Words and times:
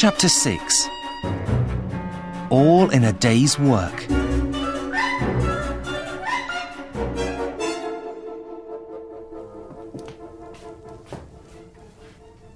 Chapter 0.00 0.30
6 0.30 0.88
All 2.48 2.88
in 2.88 3.04
a 3.04 3.12
Day's 3.12 3.58
Work. 3.58 4.06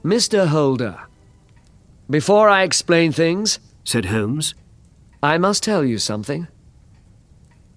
Mr. 0.02 0.46
Holder, 0.46 0.98
before 2.08 2.48
I 2.48 2.62
explain 2.62 3.12
things, 3.12 3.58
said 3.84 4.06
Holmes, 4.06 4.54
I 5.22 5.36
must 5.36 5.62
tell 5.62 5.84
you 5.84 5.98
something. 5.98 6.48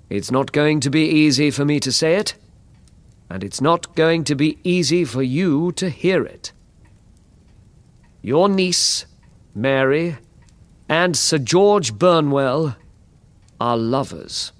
It's 0.10 0.32
not 0.32 0.54
going 0.54 0.80
to 0.80 0.90
be 0.90 1.10
easy 1.10 1.52
for 1.52 1.66
me 1.66 1.82
to 1.82 1.92
say 1.92 2.16
it, 2.16 2.36
and 3.30 3.44
it's 3.44 3.60
not 3.60 3.96
going 3.96 4.24
to 4.24 4.36
be 4.36 4.60
easy 4.64 5.04
for 5.04 5.22
you 5.22 5.74
to 5.74 5.90
hear 5.90 6.24
it. 6.24 6.54
Your 8.22 8.48
niece, 8.48 9.06
Mary, 9.58 10.18
and 10.88 11.18
Sir 11.18 11.40
George 11.40 11.98
Burnwell 11.98 12.78
are 13.60 13.76
lovers. 13.76 14.52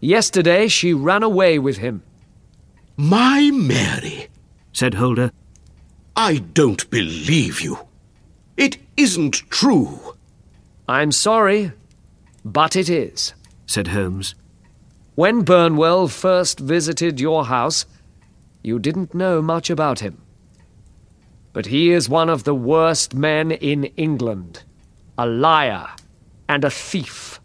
Yesterday 0.00 0.68
she 0.68 0.92
ran 0.92 1.22
away 1.22 1.58
with 1.58 1.78
him. 1.78 2.02
My 2.96 3.50
Mary, 3.50 4.28
said 4.72 4.94
Holder. 4.94 5.32
I 6.14 6.36
don't 6.52 6.88
believe 6.90 7.62
you. 7.62 7.78
It 8.58 8.76
isn't 8.98 9.48
true. 9.48 9.98
I'm 10.86 11.10
sorry, 11.10 11.72
but 12.44 12.76
it 12.76 12.90
is, 12.90 13.32
said 13.66 13.88
Holmes. 13.88 14.34
When 15.14 15.42
Burnwell 15.42 16.08
first 16.08 16.60
visited 16.60 17.18
your 17.18 17.46
house, 17.46 17.86
you 18.62 18.78
didn't 18.78 19.14
know 19.14 19.40
much 19.40 19.70
about 19.70 20.00
him. 20.00 20.23
But 21.54 21.66
he 21.66 21.92
is 21.92 22.08
one 22.08 22.28
of 22.28 22.44
the 22.44 22.54
worst 22.54 23.14
men 23.14 23.50
in 23.50 23.84
England 23.96 24.64
a 25.16 25.24
liar 25.24 25.86
and 26.48 26.64
a 26.64 26.70
thief. 26.70 27.40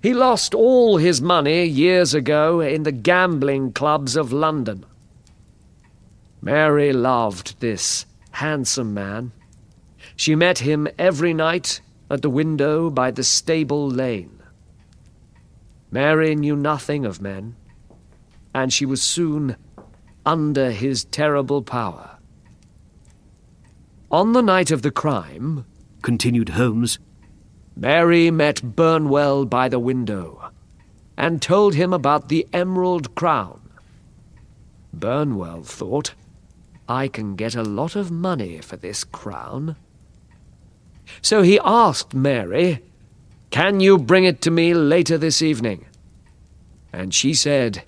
He 0.00 0.14
lost 0.14 0.54
all 0.54 0.98
his 0.98 1.20
money 1.20 1.64
years 1.64 2.14
ago 2.14 2.60
in 2.60 2.84
the 2.84 2.92
gambling 2.92 3.72
clubs 3.72 4.16
of 4.16 4.32
London. 4.32 4.86
Mary 6.40 6.92
loved 6.92 7.58
this 7.58 8.06
handsome 8.30 8.94
man. 8.94 9.32
She 10.14 10.36
met 10.36 10.60
him 10.60 10.86
every 10.98 11.34
night 11.34 11.80
at 12.08 12.22
the 12.22 12.30
window 12.30 12.90
by 12.90 13.10
the 13.10 13.24
stable 13.24 13.88
lane. 13.88 14.42
Mary 15.90 16.36
knew 16.36 16.54
nothing 16.54 17.04
of 17.04 17.20
men, 17.20 17.56
and 18.54 18.72
she 18.72 18.86
was 18.86 19.02
soon 19.02 19.56
under 20.24 20.70
his 20.70 21.04
terrible 21.06 21.62
power. 21.62 22.13
On 24.14 24.32
the 24.32 24.42
night 24.42 24.70
of 24.70 24.82
the 24.82 24.92
crime, 24.92 25.66
continued 26.00 26.50
Holmes, 26.50 27.00
Mary 27.74 28.30
met 28.30 28.76
Burnwell 28.76 29.44
by 29.44 29.68
the 29.68 29.80
window 29.80 30.52
and 31.16 31.42
told 31.42 31.74
him 31.74 31.92
about 31.92 32.28
the 32.28 32.46
Emerald 32.52 33.16
Crown. 33.16 33.60
Burnwell 34.92 35.64
thought, 35.64 36.14
I 36.88 37.08
can 37.08 37.34
get 37.34 37.56
a 37.56 37.64
lot 37.64 37.96
of 37.96 38.12
money 38.12 38.60
for 38.60 38.76
this 38.76 39.02
crown. 39.02 39.74
So 41.20 41.42
he 41.42 41.58
asked 41.64 42.14
Mary, 42.14 42.84
Can 43.50 43.80
you 43.80 43.98
bring 43.98 44.22
it 44.22 44.40
to 44.42 44.50
me 44.52 44.74
later 44.74 45.18
this 45.18 45.42
evening? 45.42 45.86
And 46.92 47.12
she 47.12 47.34
said, 47.34 47.82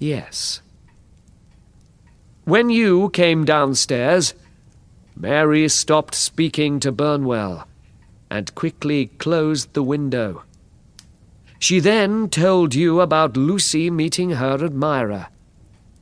Yes. 0.00 0.62
When 2.42 2.70
you 2.70 3.10
came 3.10 3.44
downstairs, 3.44 4.34
Mary 5.16 5.68
stopped 5.68 6.14
speaking 6.14 6.80
to 6.80 6.90
Burnwell 6.90 7.66
and 8.30 8.54
quickly 8.54 9.06
closed 9.18 9.72
the 9.72 9.82
window. 9.82 10.42
She 11.58 11.80
then 11.80 12.28
told 12.28 12.74
you 12.74 13.00
about 13.00 13.36
Lucy 13.36 13.90
meeting 13.90 14.30
her 14.30 14.64
admirer. 14.64 15.28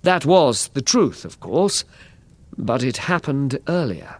That 0.02 0.24
was 0.24 0.68
the 0.68 0.80
truth, 0.80 1.24
of 1.24 1.40
course, 1.40 1.84
but 2.56 2.82
it 2.82 2.96
happened 2.98 3.58
earlier. 3.68 4.18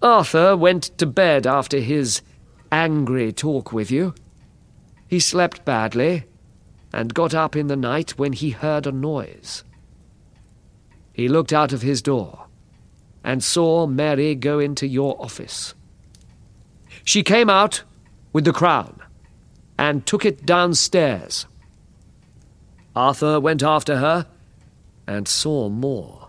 Arthur 0.00 0.56
went 0.56 0.96
to 0.98 1.06
bed 1.06 1.46
after 1.46 1.80
his 1.80 2.22
angry 2.72 3.32
talk 3.32 3.72
with 3.72 3.90
you. 3.90 4.14
He 5.08 5.20
slept 5.20 5.64
badly 5.64 6.24
and 6.92 7.12
got 7.12 7.34
up 7.34 7.54
in 7.54 7.66
the 7.66 7.76
night 7.76 8.18
when 8.18 8.32
he 8.32 8.50
heard 8.50 8.86
a 8.86 8.92
noise. 8.92 9.64
He 11.12 11.28
looked 11.28 11.52
out 11.52 11.72
of 11.72 11.82
his 11.82 12.00
door 12.00 12.46
and 13.24 13.42
saw 13.42 13.86
Mary 13.86 14.34
go 14.34 14.58
into 14.58 14.86
your 14.86 15.20
office. 15.20 15.74
She 17.04 17.22
came 17.22 17.50
out 17.50 17.82
with 18.32 18.44
the 18.44 18.52
crown 18.52 19.00
and 19.78 20.06
took 20.06 20.24
it 20.24 20.44
downstairs. 20.44 21.46
Arthur 22.94 23.40
went 23.40 23.62
after 23.62 23.98
her 23.98 24.26
and 25.06 25.26
saw 25.26 25.68
more. 25.68 26.28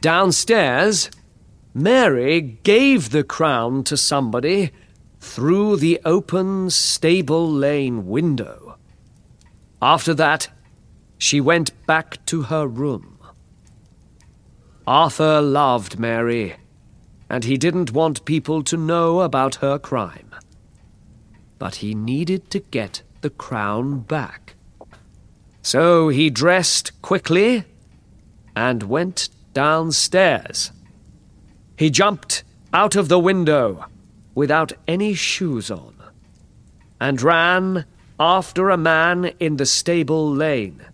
Downstairs, 0.00 1.10
Mary 1.72 2.40
gave 2.40 3.10
the 3.10 3.24
crown 3.24 3.84
to 3.84 3.96
somebody 3.96 4.70
through 5.20 5.76
the 5.76 6.00
open 6.04 6.70
stable 6.70 7.50
lane 7.50 8.06
window. 8.06 8.78
After 9.80 10.14
that, 10.14 10.48
she 11.18 11.40
went 11.40 11.72
back 11.86 12.24
to 12.26 12.42
her 12.42 12.66
room. 12.66 13.13
Arthur 14.86 15.40
loved 15.40 15.98
Mary, 15.98 16.56
and 17.30 17.44
he 17.44 17.56
didn't 17.56 17.92
want 17.92 18.26
people 18.26 18.62
to 18.64 18.76
know 18.76 19.20
about 19.20 19.56
her 19.56 19.78
crime. 19.78 20.34
But 21.58 21.76
he 21.76 21.94
needed 21.94 22.50
to 22.50 22.60
get 22.60 23.02
the 23.22 23.30
crown 23.30 24.00
back. 24.00 24.54
So 25.62 26.10
he 26.10 26.28
dressed 26.28 27.00
quickly 27.00 27.64
and 28.54 28.82
went 28.82 29.30
downstairs. 29.54 30.70
He 31.78 31.88
jumped 31.88 32.44
out 32.74 32.94
of 32.94 33.08
the 33.08 33.18
window 33.18 33.86
without 34.34 34.72
any 34.86 35.14
shoes 35.14 35.70
on 35.70 35.94
and 37.00 37.22
ran 37.22 37.86
after 38.20 38.68
a 38.68 38.76
man 38.76 39.32
in 39.40 39.56
the 39.56 39.66
stable 39.66 40.30
lane. 40.30 40.84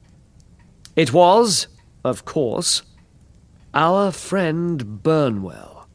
It 0.94 1.12
was, 1.12 1.66
of 2.04 2.24
course, 2.24 2.82
our 3.74 4.10
friend 4.10 5.02
Burnwell. 5.02 5.86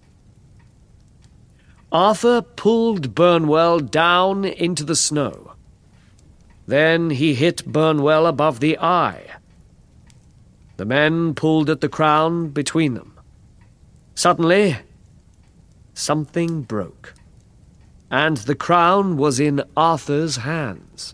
Arthur 1.91 2.41
pulled 2.41 3.13
Burnwell 3.15 3.79
down 3.79 4.45
into 4.45 4.83
the 4.83 4.95
snow. 4.95 5.53
Then 6.67 7.09
he 7.09 7.35
hit 7.35 7.65
Burnwell 7.65 8.25
above 8.25 8.59
the 8.59 8.77
eye. 8.79 9.23
The 10.77 10.85
men 10.85 11.35
pulled 11.35 11.69
at 11.69 11.81
the 11.81 11.89
crown 11.89 12.49
between 12.49 12.95
them. 12.95 13.17
Suddenly, 14.13 14.77
something 15.93 16.63
broke, 16.63 17.13
and 18.09 18.37
the 18.37 18.55
crown 18.55 19.17
was 19.17 19.39
in 19.39 19.63
Arthur's 19.77 20.37
hands. 20.37 21.13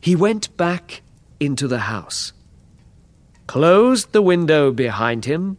He 0.00 0.16
went 0.16 0.56
back 0.56 1.02
into 1.38 1.68
the 1.68 1.80
house 1.80 2.32
closed 3.50 4.12
the 4.12 4.22
window 4.22 4.70
behind 4.70 5.24
him, 5.24 5.58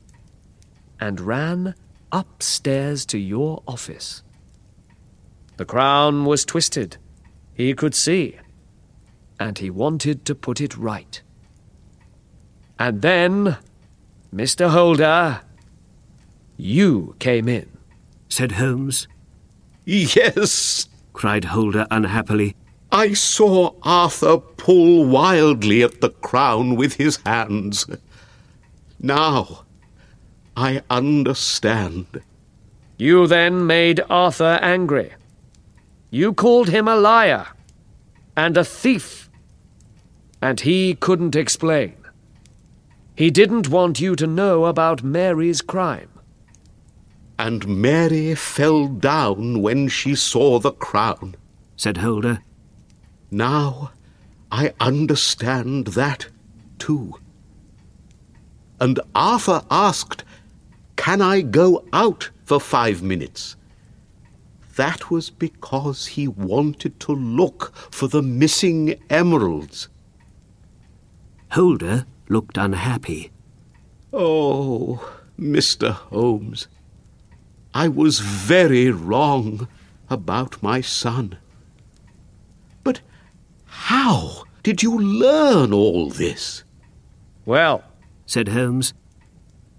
and 0.97 1.19
ran 1.19 1.75
upstairs 2.09 3.05
to 3.05 3.17
your 3.17 3.61
office. 3.67 4.23
The 5.57 5.65
crown 5.65 6.23
was 6.23 6.45
twisted, 6.45 6.95
he 7.53 7.73
could 7.73 7.93
see, 7.93 8.37
and 9.41 9.57
he 9.57 9.69
wanted 9.69 10.23
to 10.23 10.33
put 10.33 10.61
it 10.61 10.77
right. 10.77 11.21
And 12.79 13.01
then, 13.01 13.57
Mr. 14.33 14.69
Holder, 14.69 15.41
you 16.55 17.17
came 17.19 17.49
in, 17.49 17.67
said 18.29 18.53
Holmes. 18.53 19.09
Yes, 19.83 20.87
cried 21.11 21.43
Holder 21.43 21.87
unhappily. 21.91 22.55
I 22.91 23.13
saw 23.13 23.73
Arthur 23.83 24.37
pull 24.37 25.05
wildly 25.05 25.81
at 25.81 26.01
the 26.01 26.09
crown 26.09 26.75
with 26.75 26.95
his 26.95 27.17
hands. 27.25 27.85
Now 28.99 29.63
I 30.57 30.81
understand. 30.89 32.21
You 32.97 33.27
then 33.27 33.65
made 33.65 34.01
Arthur 34.09 34.59
angry. 34.61 35.13
You 36.09 36.33
called 36.33 36.69
him 36.69 36.87
a 36.87 36.97
liar 36.97 37.47
and 38.35 38.57
a 38.57 38.65
thief, 38.65 39.29
and 40.41 40.59
he 40.59 40.93
couldn't 40.95 41.35
explain. 41.35 41.95
He 43.15 43.31
didn't 43.31 43.69
want 43.69 44.01
you 44.01 44.15
to 44.17 44.27
know 44.27 44.65
about 44.65 45.03
Mary's 45.03 45.61
crime. 45.61 46.09
And 47.39 47.67
Mary 47.67 48.35
fell 48.35 48.87
down 48.87 49.61
when 49.61 49.87
she 49.87 50.13
saw 50.15 50.59
the 50.59 50.73
crown, 50.73 51.35
said 51.75 51.97
Holder. 51.97 52.43
Now 53.31 53.91
I 54.51 54.73
understand 54.81 55.87
that 55.87 56.27
too. 56.77 57.15
And 58.79 58.99
Arthur 59.15 59.63
asked 59.71 60.25
can 60.97 61.19
I 61.19 61.41
go 61.41 61.83
out 61.93 62.29
for 62.43 62.59
five 62.59 63.01
minutes? 63.01 63.55
That 64.75 65.09
was 65.09 65.31
because 65.31 66.05
he 66.07 66.27
wanted 66.27 66.99
to 66.99 67.13
look 67.13 67.73
for 67.75 68.07
the 68.07 68.21
missing 68.21 69.01
emeralds. 69.09 69.89
Holder 71.53 72.05
looked 72.29 72.55
unhappy. 72.55 73.31
Oh, 74.13 75.21
Mr. 75.39 75.91
Holmes, 75.91 76.67
I 77.73 77.87
was 77.87 78.19
very 78.19 78.91
wrong 78.91 79.67
about 80.09 80.61
my 80.61 80.81
son. 80.81 81.37
But 83.81 83.95
how 83.95 84.43
did 84.63 84.83
you 84.83 84.97
learn 84.99 85.73
all 85.73 86.09
this? 86.09 86.63
Well, 87.45 87.83
said 88.25 88.49
Holmes. 88.49 88.93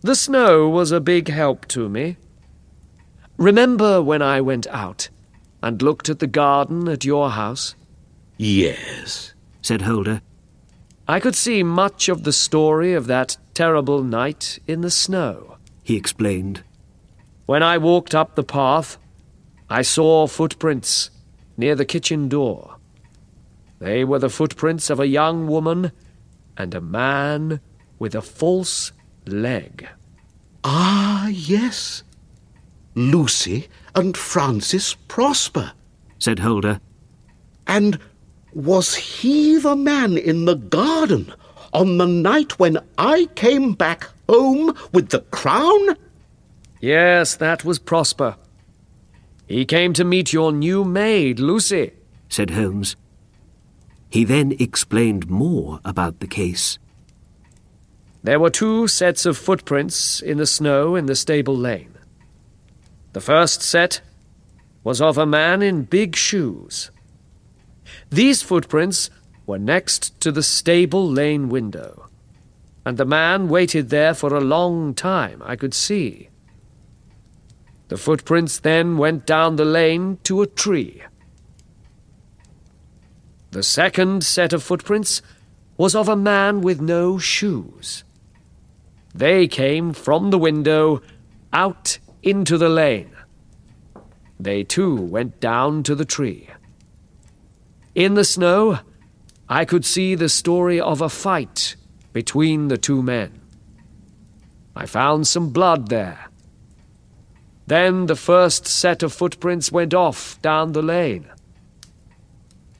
the 0.01 0.17
snow 0.17 0.69
was 0.69 0.91
a 0.91 1.01
big 1.01 1.29
help 1.29 1.67
to 1.69 1.89
me. 1.89 2.17
Remember 3.37 4.03
when 4.03 4.21
I 4.21 4.41
went 4.41 4.67
out 4.67 5.09
and 5.63 5.81
looked 5.81 6.09
at 6.09 6.19
the 6.19 6.27
garden 6.27 6.89
at 6.89 7.05
your 7.05 7.31
house? 7.31 7.77
Yes. 8.37 9.35
said 9.63 9.83
Holder. 9.83 10.21
I 11.07 11.21
could 11.21 11.37
see 11.37 11.63
much 11.63 12.09
of 12.09 12.25
the 12.25 12.33
story 12.33 12.95
of 12.95 13.07
that 13.07 13.37
terrible 13.55 14.03
night 14.03 14.59
in 14.67 14.81
the 14.81 14.91
snow. 14.91 15.59
He 15.85 15.97
explained. 15.97 16.65
When 17.47 17.63
I 17.63 17.79
walked 17.79 18.15
up 18.15 18.35
the 18.35 18.45
path, 18.45 18.99
I 19.71 19.83
saw 19.83 20.27
footprints 20.27 21.11
near 21.57 21.77
the 21.77 21.85
kitchen 21.85 22.29
door. 22.29 22.77
They 23.83 24.05
were 24.05 24.21
the 24.21 24.31
footprints 24.31 24.91
of 24.91 25.01
a 25.01 25.09
young 25.09 25.49
woman 25.49 25.91
and 26.57 26.73
a 26.73 26.81
man 26.81 27.59
with 27.99 28.15
a 28.15 28.23
false 28.23 28.93
leg. 29.27 29.89
Ah, 30.63 31.27
yes. 31.27 32.05
Lucy 32.95 33.67
and 33.97 34.17
Francis 34.17 34.95
Prosper. 35.09 35.73
said 36.21 36.39
Holder. 36.39 36.79
And 37.67 37.99
was 38.55 38.95
he 38.95 39.59
the 39.59 39.75
man 39.75 40.17
in 40.17 40.45
the 40.45 40.55
garden 40.55 41.35
on 41.73 41.99
the 41.99 42.07
night 42.07 42.61
when 42.61 42.79
I 42.99 43.27
came 43.35 43.73
back 43.73 44.09
home 44.29 44.77
with 44.93 45.09
the 45.09 45.23
crown? 45.33 45.97
Yes, 46.81 47.35
that 47.35 47.65
was 47.65 47.81
Prosper. 47.81 48.37
He 49.49 49.65
came 49.65 49.93
to 49.95 50.05
meet 50.05 50.33
your 50.33 50.53
new 50.53 50.85
maid, 50.85 51.41
Lucy. 51.41 51.95
said 52.29 52.51
Holmes. 52.51 52.95
He 54.13 54.25
then 54.25 54.53
explained 54.61 55.31
more 55.31 55.81
about 55.87 56.21
the 56.21 56.27
case. 56.27 56.79
There 58.23 58.39
were 58.39 58.51
two 58.51 58.87
sets 58.87 59.25
of 59.25 59.39
footprints 59.39 60.21
in 60.21 60.37
the 60.37 60.45
snow 60.45 60.95
in 60.97 61.07
the 61.07 61.17
stable 61.17 61.57
lane. 61.57 61.95
The 63.15 63.23
first 63.23 63.63
set 63.63 64.03
was 64.85 65.01
of 65.01 65.17
a 65.17 65.25
man 65.25 65.63
in 65.63 65.85
big 65.85 66.15
shoes. 66.15 66.91
These 68.11 68.43
footprints 68.43 69.09
were 69.47 69.59
next 69.59 70.21
to 70.21 70.31
the 70.31 70.43
stable 70.43 71.11
lane 71.11 71.49
window, 71.49 72.11
and 72.85 72.99
the 72.99 73.07
man 73.07 73.49
waited 73.49 73.89
there 73.89 74.13
for 74.13 74.37
a 74.37 74.43
long 74.43 74.93
time, 74.93 75.43
I 75.43 75.57
could 75.57 75.73
see. 75.73 76.29
The 77.89 77.97
footprints 77.97 78.59
then 78.59 78.99
went 78.99 79.25
down 79.25 79.57
the 79.57 79.65
lane 79.65 80.19
to 80.25 80.43
a 80.43 80.47
tree. 80.47 81.03
The 83.53 83.63
second 83.63 84.25
set 84.25 84.55
of 84.55 84.63
footprints 84.63 85.21
was 85.77 85.95
of 85.95 86.09
a 86.09 86.17
man 86.17 86.63
with 86.63 86.81
no 86.81 87.19
shoes. 87.19 88.03
They 89.15 89.47
came 89.47 89.93
from 89.93 90.31
the 90.31 90.39
window 90.39 91.03
out 91.53 91.99
into 92.23 92.57
the 92.57 92.71
lane. 92.71 93.15
They 94.41 94.65
too 94.65 94.97
went 94.97 95.39
down 95.39 95.83
to 95.83 95.95
the 95.95 96.07
tree. 96.07 96.49
In 97.95 98.15
the 98.15 98.25
snow, 98.25 98.79
I 99.51 99.67
could 99.67 99.85
see 99.85 100.15
the 100.15 100.31
story 100.31 100.81
of 100.81 101.03
a 101.03 101.11
fight 101.11 101.77
between 102.15 102.69
the 102.69 102.79
two 102.79 103.03
men. 103.03 103.39
I 104.75 104.87
found 104.87 105.27
some 105.27 105.51
blood 105.51 105.91
there. 105.91 106.31
Then 107.67 108.07
the 108.07 108.17
first 108.17 108.67
set 108.67 109.03
of 109.03 109.13
footprints 109.13 109.71
went 109.71 109.93
off 109.93 110.41
down 110.41 110.73
the 110.73 110.81
lane. 110.81 111.29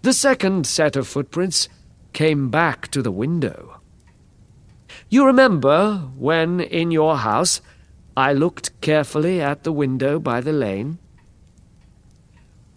The 0.03 0.13
second 0.13 0.67
set 0.67 0.97
of 0.97 1.07
footprints 1.07 1.69
came 2.13 2.51
back 2.51 2.89
to 2.89 3.03
the 3.03 3.13
window. 3.13 3.81
You 5.09 5.25
remember 5.25 6.11
when, 6.17 6.61
in 6.61 6.91
your 6.91 7.19
house, 7.19 7.61
I 8.17 8.33
looked 8.33 8.79
carefully 8.81 9.41
at 9.41 9.63
the 9.63 9.73
window 9.73 10.19
by 10.19 10.41
the 10.41 10.53
lane? 10.53 10.99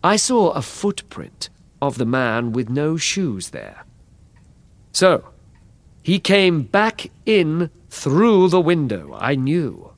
I 0.03 0.17
saw 0.17 0.51
a 0.51 0.61
footprint 0.61 1.49
of 1.81 1.97
the 1.97 2.05
man 2.05 2.51
with 2.51 2.69
no 2.69 2.95
shoes 2.95 3.49
there. 3.49 3.85
So, 4.91 5.29
he 6.03 6.19
came 6.19 6.61
back 6.61 7.09
in 7.25 7.71
through 7.89 8.49
the 8.49 8.61
window, 8.61 9.17
I 9.19 9.33
knew. 9.33 9.91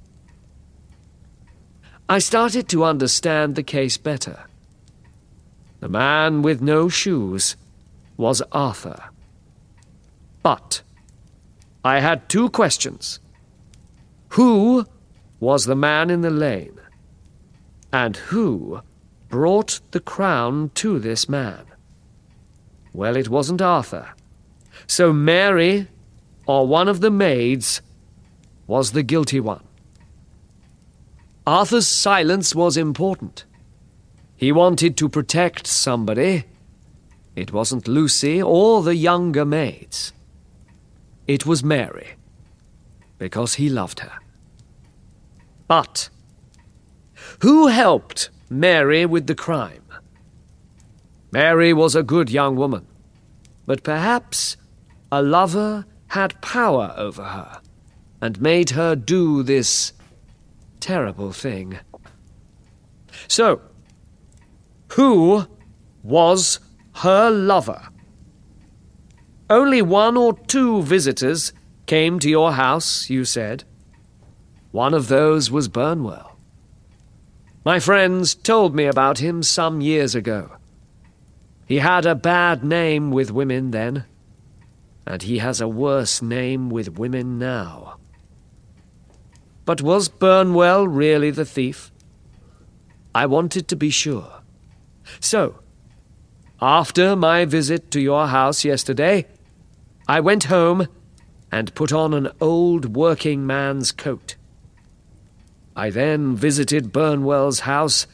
I 2.08 2.20
started 2.20 2.70
to 2.70 2.86
understand 2.86 3.56
the 3.56 3.64
case 3.64 3.98
better. 3.98 4.47
The 5.80 5.90
man 5.90 6.42
with 6.42 6.62
no 6.62 6.90
shoes 6.90 7.56
was 8.16 8.42
Arthur. 8.52 9.04
But 10.42 10.82
I 11.84 12.00
had 12.00 12.30
two 12.30 12.50
questions. 12.50 13.20
Who 14.30 14.86
was 15.40 15.66
the 15.66 15.76
man 15.76 16.10
in 16.10 16.22
the 16.22 16.30
lane? 16.32 16.80
And 17.94 18.18
who 18.18 18.82
brought 19.30 19.80
the 19.92 20.00
crown 20.00 20.72
to 20.76 21.00
this 21.00 21.30
man? 21.30 21.66
Well, 22.94 23.16
it 23.16 23.30
wasn't 23.30 23.62
Arthur. 23.62 24.10
So 24.88 25.14
Mary, 25.14 25.88
or 26.46 26.68
one 26.68 26.88
of 26.88 27.02
the 27.02 27.12
maids, 27.12 27.82
was 28.66 28.92
the 28.92 29.04
guilty 29.04 29.40
one. 29.40 29.64
Arthur's 31.46 31.88
silence 31.88 32.54
was 32.54 32.76
important. 32.76 33.46
He 34.38 34.52
wanted 34.52 34.96
to 34.98 35.10
protect 35.10 35.66
somebody. 35.66 36.46
It 37.36 37.52
wasn't 37.52 37.88
Lucy 37.88 38.42
or 38.42 38.84
the 38.84 38.96
younger 38.96 39.46
maids. 39.46 40.14
It 41.26 41.46
was 41.46 41.64
Mary, 41.64 42.10
because 43.18 43.56
he 43.56 43.68
loved 43.68 44.00
her. 44.00 44.14
But 45.68 46.10
who 47.42 47.68
helped 47.68 48.30
Mary 48.50 49.06
with 49.06 49.28
the 49.28 49.36
crime? 49.36 49.84
Mary 51.32 51.74
was 51.74 51.96
a 51.96 52.04
good 52.04 52.30
young 52.30 52.56
woman, 52.56 52.86
but 53.66 53.84
perhaps 53.84 54.56
a 55.12 55.22
lover 55.22 55.86
had 56.08 56.42
power 56.42 56.94
over 56.96 57.24
her 57.24 57.62
and 58.22 58.40
made 58.40 58.70
her 58.72 58.96
do 58.96 59.44
this 59.44 59.94
terrible 60.80 61.32
thing. 61.34 61.80
So, 63.28 63.62
who 64.90 65.46
was 66.04 66.60
her 66.96 67.30
lover? 67.30 67.90
Only 69.50 69.82
one 69.82 70.18
or 70.18 70.34
two 70.34 70.82
visitors 70.84 71.54
came 71.86 72.20
to 72.20 72.30
your 72.30 72.54
house, 72.54 73.10
you 73.10 73.24
said. 73.26 73.64
One 74.72 74.94
of 74.94 75.08
those 75.08 75.50
was 75.50 75.68
Burnwell. 75.68 76.38
My 77.64 77.80
friends 77.80 78.36
told 78.36 78.76
me 78.76 78.86
about 78.86 79.20
him 79.20 79.44
some 79.44 79.82
years 79.82 80.16
ago. 80.16 80.58
He 81.66 81.80
had 81.80 82.06
a 82.06 82.16
bad 82.16 82.64
name 82.64 83.12
with 83.12 83.32
women 83.32 83.72
then, 83.72 84.06
and 85.06 85.22
he 85.22 85.40
has 85.40 85.60
a 85.60 85.68
worse 85.68 86.22
name 86.22 86.70
with 86.70 86.98
women 86.98 87.38
now. 87.38 87.98
But 89.66 89.82
was 89.82 90.08
Burnwell 90.08 90.88
really 90.88 91.32
the 91.32 91.44
thief? 91.44 91.92
I 93.14 93.26
wanted 93.26 93.68
to 93.68 93.76
be 93.76 93.90
sure. 93.90 94.37
So, 95.20 95.60
after 96.62 97.16
my 97.16 97.46
visit 97.46 97.92
to 97.92 98.00
your 98.00 98.28
house 98.28 98.66
yesterday, 98.66 99.28
I 100.08 100.20
went 100.20 100.46
home 100.46 100.88
and 101.52 101.76
put 101.76 101.94
on 101.94 102.14
an 102.14 102.30
old 102.42 102.96
working 102.96 103.46
man's 103.46 103.92
coat. 103.92 104.36
I 105.76 105.90
then 105.90 106.36
visited 106.36 106.92
Burnwell's 106.92 107.62
house 107.62 108.08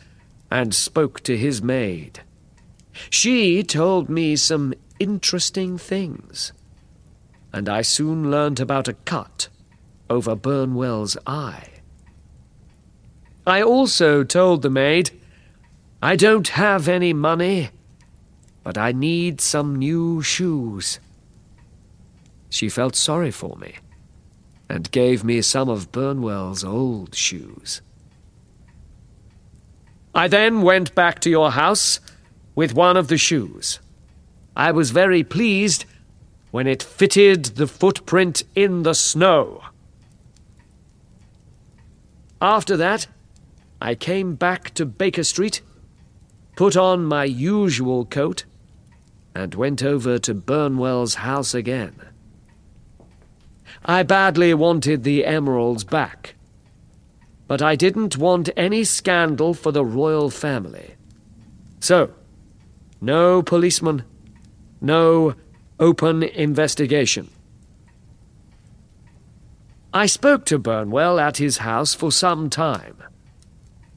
and 0.51 0.75
spoke 0.75 1.21
to 1.21 1.37
his 1.37 1.61
maid. 1.61 2.21
She 3.09 3.63
told 3.63 4.09
me 4.09 4.35
some 4.35 4.73
interesting 4.99 5.77
things, 5.77 6.53
and 7.51 7.67
I 7.67 7.81
soon 7.81 8.29
learnt 8.29 8.59
about 8.59 8.87
a 8.87 8.93
cut 8.93 9.47
over 10.09 10.35
Burnwell's 10.35 11.17
eye. 11.25 11.69
I 13.47 13.61
also 13.61 14.23
told 14.23 14.61
the 14.61 14.69
maid, 14.69 15.11
I 16.03 16.17
don't 16.17 16.49
have 16.49 16.89
any 16.89 17.13
money, 17.13 17.69
but 18.61 18.77
I 18.77 18.91
need 18.91 19.39
some 19.39 19.77
new 19.77 20.21
shoes. 20.21 20.99
She 22.49 22.67
felt 22.67 22.97
sorry 22.97 23.31
for 23.31 23.55
me. 23.55 23.75
and 24.69 24.91
gave 24.91 25.23
me 25.23 25.41
some 25.41 25.69
of 25.69 25.91
Burnwell's 25.91 26.63
old 26.63 27.13
shoes. 27.15 27.81
I 30.15 30.27
then 30.27 30.61
went 30.61 30.95
back 30.95 31.19
to 31.21 31.29
your 31.29 31.51
house 31.51 31.99
with 32.55 32.73
one 32.73 32.97
of 32.97 33.07
the 33.07 33.17
shoes. 33.17 33.79
I 34.55 34.71
was 34.71 34.91
very 34.91 35.23
pleased 35.23 35.85
when 36.51 36.67
it 36.67 36.83
fitted 36.83 37.45
the 37.45 37.67
footprint 37.67 38.43
in 38.55 38.83
the 38.83 38.93
snow. 38.93 39.61
After 42.41 42.75
that, 42.77 43.07
I 43.81 43.95
came 43.95 44.35
back 44.35 44.73
to 44.75 44.85
Baker 44.85 45.23
Street, 45.23 45.61
put 46.55 46.77
on 46.77 47.05
my 47.05 47.23
usual 47.23 48.05
coat, 48.05 48.45
and 49.35 49.55
went 49.55 49.83
over 49.83 50.19
to 50.19 50.33
Burnwell's 50.33 51.15
house 51.15 51.53
again. 51.53 51.95
I 53.85 54.03
badly 54.03 54.53
wanted 54.53 55.03
the 55.03 55.25
emeralds 55.25 55.83
back, 55.83 56.35
but 57.47 57.61
I 57.61 57.75
didn't 57.75 58.17
want 58.17 58.49
any 58.55 58.83
scandal 58.83 59.53
for 59.53 59.71
the 59.71 59.83
royal 59.83 60.29
family. 60.29 60.95
So, 61.79 62.13
no 63.01 63.41
policeman, 63.41 64.03
no 64.79 65.35
open 65.79 66.23
investigation. 66.23 67.29
I 69.93 70.05
spoke 70.05 70.45
to 70.45 70.57
Burnwell 70.57 71.19
at 71.19 71.37
his 71.37 71.57
house 71.57 71.93
for 71.93 72.11
some 72.11 72.49
time. 72.49 72.97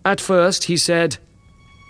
At 0.04 0.20
first, 0.20 0.64
he 0.64 0.76
said, 0.76 1.18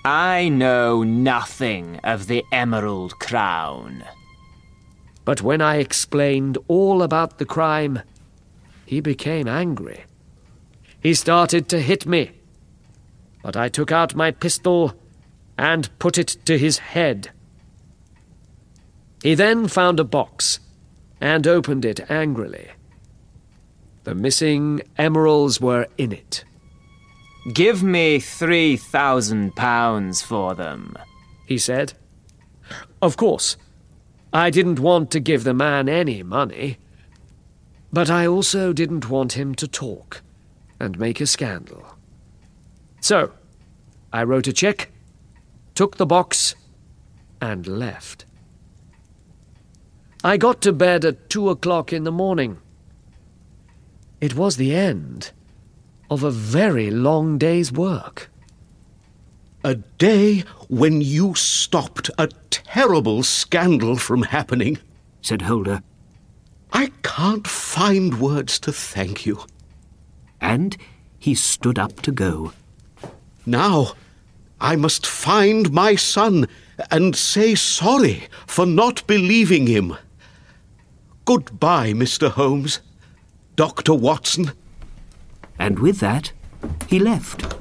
I 0.09 0.49
know 0.51 1.03
nothing 1.03 1.99
of 2.05 2.29
the 2.29 2.45
Emerald 2.53 3.19
Crown. 3.19 4.05
But 5.25 5.43
when 5.43 5.61
I 5.61 5.79
explained 5.79 6.59
all 6.69 7.03
about 7.03 7.39
the 7.39 7.45
crime, 7.45 8.03
he 8.85 9.01
became 9.01 9.49
angry. 9.49 10.05
He 11.01 11.13
started 11.13 11.69
to 11.71 11.81
hit 11.81 12.07
me, 12.07 12.31
but 13.43 13.57
I 13.57 13.69
took 13.69 13.91
out 13.91 14.15
my 14.15 14.31
pistol 14.31 14.95
and 15.59 15.91
put 15.99 16.19
it 16.19 16.37
to 16.45 16.57
his 16.57 16.79
head. 16.79 17.33
He 19.25 19.35
then 19.35 19.67
found 19.67 19.99
a 19.99 20.05
box 20.05 20.61
and 21.21 21.49
opened 21.49 21.85
it 21.85 22.09
angrily. 22.09 22.69
The 24.05 24.15
missing 24.15 24.83
emeralds 24.97 25.61
were 25.61 25.89
in 25.99 26.13
it. 26.13 26.45
Give 27.53 27.81
me 27.81 28.19
three 28.19 28.77
thousand 28.77 29.55
pounds 29.55 30.21
for 30.21 30.55
them, 30.55 30.97
he 31.47 31.59
said. 31.59 31.93
Of 33.01 33.17
course, 33.17 33.57
I 34.33 34.51
didn't 34.51 34.81
want 34.81 35.13
to 35.13 35.21
give 35.21 35.45
the 35.45 35.55
man 35.55 35.89
any 35.89 36.25
money, 36.25 36.79
but 37.93 38.11
I 38.11 38.27
also 38.27 38.73
didn't 38.73 39.09
want 39.09 39.35
him 39.35 39.55
to 39.57 39.69
talk 39.69 40.23
and 40.81 40.99
make 40.99 41.21
a 41.21 41.27
scandal. 41.27 41.97
So, 43.01 43.33
I 44.13 44.25
wrote 44.25 44.49
a 44.49 44.53
check, 44.53 44.91
took 45.77 45.99
the 45.99 46.07
box, 46.07 46.57
and 47.41 47.67
left. 47.67 48.25
I 50.25 50.37
got 50.37 50.61
to 50.63 50.73
bed 50.73 51.05
at 51.05 51.31
two 51.31 51.49
o'clock 51.49 51.93
in 51.93 52.03
the 52.03 52.11
morning. 52.11 52.59
It 54.21 54.35
was 54.35 54.57
the 54.57 54.75
end 54.75 55.31
of 56.11 56.23
a 56.23 56.31
very 56.31 56.91
long 56.91 57.39
day's 57.39 57.73
work. 57.73 58.31
A 59.65 59.75
day 59.75 60.45
when 60.69 61.01
you 61.01 61.35
stopped 61.35 62.11
a 62.19 62.29
terrible 62.51 63.23
scandal 63.23 63.97
from 63.97 64.23
happening. 64.23 64.79
said 65.21 65.43
Holder, 65.43 65.83
I 66.73 66.93
can't 67.03 67.47
find 67.47 68.21
words 68.21 68.59
to 68.61 68.73
thank 68.73 69.27
you. 69.27 69.41
and 70.41 70.77
he 71.19 71.35
stood 71.35 71.79
up 71.79 72.03
to 72.03 72.13
go. 72.13 72.53
Now, 73.45 73.93
I 74.61 74.77
must 74.77 75.07
find 75.07 75.73
my 75.73 75.97
son 75.97 76.47
and 76.91 77.17
say 77.17 77.55
sorry 77.55 78.29
for 78.47 78.67
not 78.67 79.07
believing 79.07 79.67
him. 79.67 79.97
Goodbye, 81.25 81.93
Mr. 81.95 82.31
Holmes. 82.31 82.81
Dr. 83.57 83.95
Watson. 83.95 84.53
And 85.59 85.79
with 85.79 86.01
that, 86.01 86.33
he 86.89 86.99
left. 86.99 87.55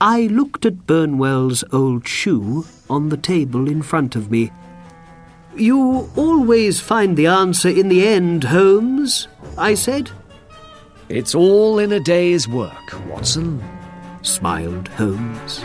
I 0.00 0.22
looked 0.26 0.66
at 0.66 0.86
Burnwell's 0.86 1.64
old 1.72 2.06
shoe 2.06 2.66
on 2.90 3.08
the 3.08 3.16
table 3.16 3.68
in 3.68 3.80
front 3.80 4.16
of 4.16 4.30
me. 4.30 4.52
You 5.56 6.10
always 6.16 6.80
find 6.80 7.16
the 7.16 7.26
answer 7.26 7.68
in 7.68 7.88
the 7.88 8.06
end, 8.06 8.44
Holmes, 8.44 9.28
I 9.56 9.74
said. 9.74 10.10
It's 11.08 11.34
all 11.34 11.78
in 11.78 11.92
a 11.92 12.00
day's 12.00 12.48
work, 12.48 12.92
Watson. 13.08 13.62
Smiled 14.22 14.88
Holmes. 14.88 15.64